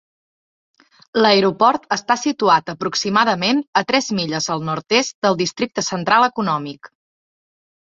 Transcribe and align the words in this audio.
L'aeroport 1.21 1.85
està 1.97 2.17
situat 2.23 2.73
aproximadament 2.75 3.63
a 3.83 3.87
tres 3.93 4.11
milles 4.23 4.53
al 4.57 4.69
nord-est 4.73 5.19
del 5.29 5.41
districte 5.47 5.89
central 5.95 6.31
econòmic. 6.35 6.97